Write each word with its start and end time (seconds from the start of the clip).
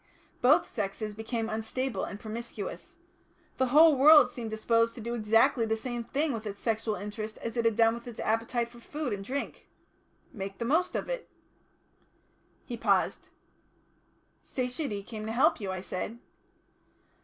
Both 0.41 0.65
sexes 0.67 1.13
became 1.13 1.47
unstable 1.47 2.05
and 2.05 2.19
promiscuous. 2.19 2.97
The 3.57 3.67
whole 3.67 3.95
world 3.95 4.31
seemed 4.31 4.49
disposed 4.49 4.95
to 4.95 4.99
do 5.01 5.13
exactly 5.13 5.63
the 5.63 5.77
same 5.77 6.03
thing 6.03 6.33
with 6.33 6.47
its 6.47 6.59
sexual 6.59 6.95
interest 6.95 7.37
as 7.37 7.55
it 7.55 7.65
had 7.65 7.75
done 7.75 7.93
with 7.93 8.07
its 8.07 8.19
appetite 8.19 8.67
for 8.67 8.79
food 8.79 9.13
and 9.13 9.23
drink 9.23 9.69
make 10.33 10.57
the 10.57 10.65
most 10.65 10.95
of 10.95 11.07
it." 11.07 11.29
He 12.65 12.77
paused. 12.77 13.27
"Satiety 14.41 15.03
came 15.03 15.27
to 15.27 15.31
help 15.33 15.61
you," 15.61 15.71
I 15.71 15.81
said. 15.81 16.17